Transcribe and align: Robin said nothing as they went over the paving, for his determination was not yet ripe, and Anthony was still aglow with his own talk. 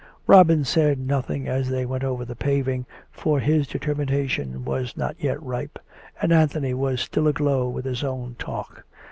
Robin 0.25 0.65
said 0.65 0.97
nothing 0.97 1.47
as 1.47 1.69
they 1.69 1.85
went 1.85 2.03
over 2.03 2.25
the 2.25 2.35
paving, 2.35 2.87
for 3.11 3.39
his 3.39 3.67
determination 3.67 4.65
was 4.65 4.97
not 4.97 5.15
yet 5.21 5.39
ripe, 5.43 5.77
and 6.19 6.31
Anthony 6.33 6.73
was 6.73 7.01
still 7.01 7.27
aglow 7.27 7.69
with 7.69 7.85
his 7.85 8.03
own 8.03 8.35
talk. 8.39 8.83